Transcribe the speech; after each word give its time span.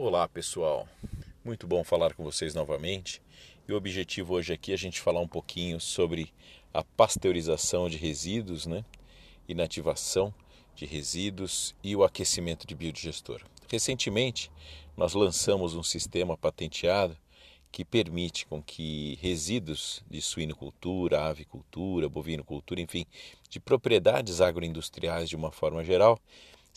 Olá 0.00 0.28
pessoal, 0.28 0.86
muito 1.44 1.66
bom 1.66 1.82
falar 1.82 2.14
com 2.14 2.22
vocês 2.22 2.54
novamente. 2.54 3.20
E 3.66 3.72
o 3.72 3.76
objetivo 3.76 4.34
hoje 4.34 4.52
aqui 4.52 4.70
é 4.70 4.74
a 4.74 4.78
gente 4.78 5.00
falar 5.00 5.18
um 5.18 5.26
pouquinho 5.26 5.80
sobre 5.80 6.32
a 6.72 6.84
pasteurização 6.84 7.88
de 7.88 7.96
resíduos, 7.96 8.64
né? 8.64 8.84
inativação 9.48 10.32
de 10.72 10.86
resíduos 10.86 11.74
e 11.82 11.96
o 11.96 12.04
aquecimento 12.04 12.64
de 12.64 12.76
biodigestor. 12.76 13.42
Recentemente, 13.68 14.52
nós 14.96 15.14
lançamos 15.14 15.74
um 15.74 15.82
sistema 15.82 16.36
patenteado 16.38 17.16
que 17.72 17.84
permite 17.84 18.46
com 18.46 18.62
que 18.62 19.18
resíduos 19.20 20.04
de 20.08 20.22
suinocultura, 20.22 21.24
avicultura, 21.24 22.08
bovinocultura, 22.08 22.80
enfim, 22.80 23.04
de 23.50 23.58
propriedades 23.58 24.40
agroindustriais 24.40 25.28
de 25.28 25.34
uma 25.34 25.50
forma 25.50 25.82
geral, 25.82 26.20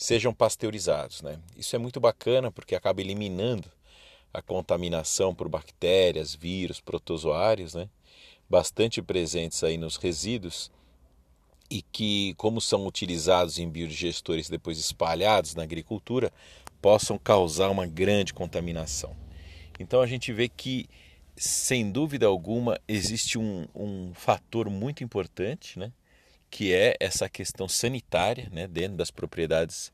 sejam 0.02 0.34
pasteurizados. 0.34 1.22
Né? 1.22 1.38
Isso 1.56 1.76
é 1.76 1.78
muito 1.78 2.00
bacana 2.00 2.50
porque 2.50 2.74
acaba 2.74 3.00
eliminando 3.00 3.70
a 4.34 4.42
contaminação 4.42 5.34
por 5.34 5.48
bactérias, 5.48 6.34
vírus, 6.34 6.80
protozoários, 6.80 7.74
né? 7.74 7.88
bastante 8.48 9.00
presentes 9.00 9.62
aí 9.62 9.78
nos 9.78 9.96
resíduos 9.96 10.70
e 11.70 11.80
que, 11.80 12.34
como 12.34 12.60
são 12.60 12.86
utilizados 12.86 13.58
em 13.58 13.68
biodigestores 13.68 14.50
depois 14.50 14.78
espalhados 14.78 15.54
na 15.54 15.62
agricultura, 15.62 16.32
possam 16.82 17.16
causar 17.16 17.70
uma 17.70 17.86
grande 17.86 18.34
contaminação. 18.34 19.16
Então 19.78 20.02
a 20.02 20.06
gente 20.06 20.32
vê 20.32 20.48
que, 20.48 20.86
sem 21.36 21.90
dúvida 21.90 22.26
alguma, 22.26 22.78
existe 22.86 23.38
um, 23.38 23.66
um 23.74 24.12
fator 24.14 24.68
muito 24.68 25.02
importante, 25.02 25.78
né? 25.78 25.92
Que 26.52 26.70
é 26.74 26.94
essa 27.00 27.30
questão 27.30 27.66
sanitária 27.66 28.46
né? 28.52 28.68
dentro 28.68 28.98
das 28.98 29.10
propriedades 29.10 29.90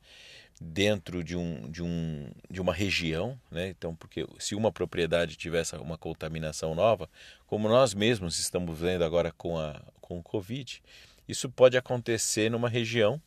dentro 0.61 1.23
de, 1.23 1.37
um, 1.37 1.71
de, 1.71 1.85
um, 1.85 2.33
de 2.51 2.61
uma 2.61 2.75
região, 2.75 3.41
né? 3.49 3.69
então 3.69 3.95
porque 3.95 4.27
se 4.41 4.57
uma 4.57 4.73
propriedade 4.73 5.37
tivesse 5.37 5.77
uma 5.77 5.97
contaminação 5.97 6.75
nova, 6.75 7.09
como 7.47 7.69
nós 7.69 7.95
mesmos 7.95 8.41
estamos 8.41 8.77
vendo 8.77 9.05
agora 9.05 9.31
com, 9.31 9.57
a, 9.57 9.81
com 10.01 10.19
o 10.19 10.23
Covid, 10.23 10.83
isso 11.29 11.49
pode 11.49 11.77
acontecer 11.77 12.51
numa 12.51 12.69
região, 12.69 13.23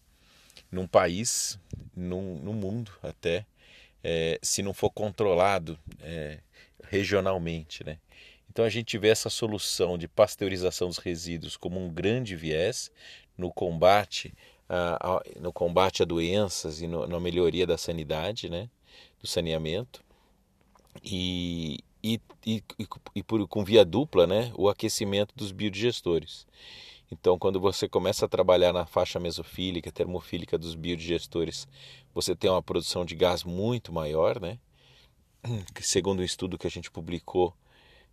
num 0.69 0.85
país, 0.85 1.57
num, 1.95 2.37
no 2.37 2.51
mundo 2.51 2.91
até, 3.01 3.45
é, 4.03 4.39
se 4.41 4.61
não 4.61 4.73
for 4.73 4.89
controlado 4.89 5.79
é, 6.01 6.39
regionalmente. 6.83 7.81
Né? 7.85 7.97
Então 8.51 8.65
a 8.65 8.69
gente 8.69 8.97
vê 8.97 9.07
essa 9.07 9.29
solução 9.29 9.97
de 9.97 10.09
pasteurização 10.09 10.89
dos 10.89 10.97
resíduos 10.97 11.55
como 11.55 11.79
um 11.79 11.89
grande 11.89 12.35
viés 12.35 12.91
no 13.41 13.51
combate 13.51 14.33
a, 14.69 15.17
a, 15.17 15.23
no 15.39 15.51
combate 15.51 16.01
a 16.01 16.05
doenças 16.05 16.81
e 16.81 16.87
no, 16.87 17.05
na 17.05 17.19
melhoria 17.19 17.67
da 17.67 17.77
sanidade, 17.77 18.49
né? 18.49 18.69
do 19.19 19.27
saneamento. 19.27 20.01
E, 21.03 21.79
e, 22.01 22.21
e, 22.45 22.63
e 23.15 23.23
por, 23.23 23.45
com 23.47 23.65
via 23.65 23.83
dupla 23.83 24.25
né? 24.25 24.51
o 24.55 24.69
aquecimento 24.69 25.35
dos 25.35 25.51
biodigestores. 25.51 26.47
Então, 27.11 27.37
quando 27.37 27.59
você 27.59 27.89
começa 27.89 28.25
a 28.25 28.29
trabalhar 28.29 28.71
na 28.71 28.85
faixa 28.85 29.19
mesofílica, 29.19 29.91
termofílica 29.91 30.57
dos 30.57 30.73
biodigestores, 30.75 31.67
você 32.13 32.33
tem 32.33 32.49
uma 32.49 32.63
produção 32.63 33.03
de 33.03 33.15
gás 33.15 33.43
muito 33.43 33.91
maior, 33.91 34.39
né? 34.39 34.57
Segundo 35.81 36.21
um 36.21 36.23
estudo 36.23 36.57
que 36.57 36.67
a 36.67 36.69
gente 36.69 36.89
publicou, 36.89 37.53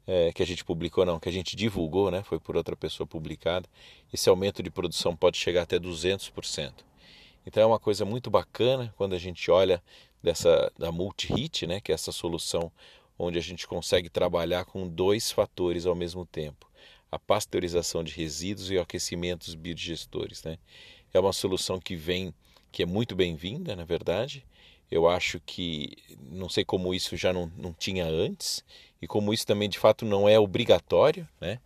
é, 0.07 0.33
que 0.33 0.43
a 0.43 0.47
gente 0.47 0.65
publicou 0.65 1.05
não, 1.05 1.21
que 1.21 1.29
a 1.29 1.33
gente 1.33 1.55
divulgou, 1.57 2.11
né? 2.11 2.23
Foi 2.23 2.39
por 2.39 2.57
outra 2.57 2.77
pessoa 2.77 3.07
publicada. 3.07 3.69
Esse 4.13 4.29
aumento 4.29 4.63
de 4.63 4.71
produção 4.71 5.15
pode 5.15 5.37
chegar 5.37 5.63
até 5.63 5.79
200%. 5.79 6.73
Então 7.47 7.63
é 7.63 7.67
uma 7.67 7.79
coisa 7.79 8.05
muito 8.05 8.31
bacana 8.31 8.93
quando 8.97 9.15
a 9.15 9.19
gente 9.19 9.51
olha 9.51 9.83
dessa 10.23 10.73
da 10.79 10.91
multi-hit, 10.91 11.67
né? 11.67 11.81
Que 11.81 11.93
é 11.93 11.95
essa 11.95 12.13
solução 12.13 12.73
onde 13.19 13.39
a 13.39 13.43
gente 13.43 13.67
consegue 13.67 14.09
trabalhar 14.09 14.65
com 14.65 14.89
dois 14.89 15.31
fatores 15.31 15.87
ao 15.87 15.95
mesmo 15.95 16.25
tempo 16.25 16.69
a 17.11 17.19
pasteurização 17.19 18.05
de 18.05 18.13
resíduos 18.13 18.71
e 18.71 18.77
o 18.77 18.83
aquecimento 18.83 19.47
dos 19.47 19.55
biodigestores. 19.55 20.43
Né? 20.43 20.59
É 21.13 21.19
uma 21.19 21.33
solução 21.33 21.81
que 21.81 21.97
vem, 21.97 22.35
que 22.71 22.83
é 22.83 22.87
muito 22.87 23.15
bem-vinda, 23.15 23.75
na 23.75 23.85
verdade. 23.85 24.45
Eu 24.91 25.09
acho 25.09 25.41
que, 25.41 25.97
não 26.31 26.49
sei 26.49 26.65
como 26.65 26.95
isso 26.95 27.17
já 27.17 27.33
não, 27.33 27.51
não 27.57 27.73
tinha 27.73 28.07
antes, 28.07 28.65
e 29.01 29.07
como 29.07 29.33
isso 29.33 29.47
também 29.47 29.69
de 29.69 29.79
fato 29.79 30.05
não 30.05 30.29
é 30.29 30.39
obrigatório, 30.39 31.29
né? 31.41 31.61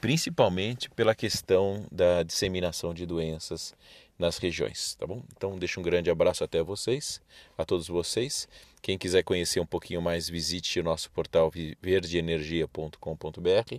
principalmente 0.00 0.88
pela 0.90 1.14
questão 1.14 1.86
da 1.90 2.22
disseminação 2.22 2.94
de 2.94 3.04
doenças 3.04 3.74
nas 4.18 4.38
regiões, 4.38 4.94
tá 4.96 5.06
bom? 5.06 5.22
Então 5.34 5.58
deixo 5.58 5.80
um 5.80 5.82
grande 5.82 6.10
abraço 6.10 6.44
até 6.44 6.62
vocês, 6.62 7.20
a 7.56 7.64
todos 7.64 7.88
vocês. 7.88 8.46
Quem 8.82 8.98
quiser 8.98 9.22
conhecer 9.22 9.60
um 9.60 9.66
pouquinho 9.66 10.02
mais, 10.02 10.28
visite 10.28 10.78
o 10.78 10.82
nosso 10.82 11.10
portal 11.10 11.50
verdeenergia.com.br 11.80 13.76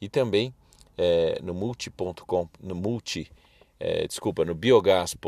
e 0.00 0.08
também 0.08 0.54
é, 0.96 1.40
no 1.42 1.54
multi.com, 1.54 2.48
no 2.60 2.74
multi, 2.74 3.30
é, 3.80 4.06
desculpa, 4.06 4.44
no 4.44 4.54
biogás.agr.br 4.54 5.18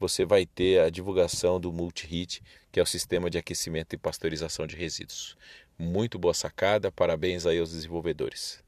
você 0.00 0.24
vai 0.24 0.46
ter 0.46 0.80
a 0.80 0.90
divulgação 0.90 1.58
do 1.58 1.72
Multi-Hit, 1.72 2.42
que 2.70 2.78
é 2.78 2.82
o 2.82 2.86
sistema 2.86 3.28
de 3.28 3.36
aquecimento 3.36 3.94
e 3.94 3.98
pasteurização 3.98 4.66
de 4.66 4.76
resíduos. 4.76 5.36
Muito 5.76 6.18
boa 6.18 6.34
sacada, 6.34 6.92
parabéns 6.92 7.46
aí 7.46 7.58
aos 7.58 7.72
desenvolvedores. 7.72 8.62